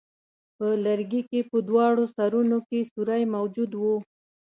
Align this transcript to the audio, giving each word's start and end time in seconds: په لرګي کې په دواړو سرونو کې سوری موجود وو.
په 0.57 0.67
لرګي 0.85 1.21
کې 1.29 1.39
په 1.49 1.57
دواړو 1.69 2.03
سرونو 2.15 2.57
کې 2.67 2.79
سوری 2.91 3.23
موجود 3.35 3.71
وو. 3.81 3.95